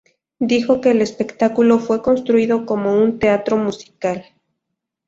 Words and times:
Dijo 0.39 0.81
que 0.81 0.89
el 0.89 1.01
espectáculo 1.03 1.77
fue 1.77 2.01
construido 2.01 2.65
como 2.65 2.91
un 2.99 3.19
teatro 3.19 3.55
musical. 3.55 4.25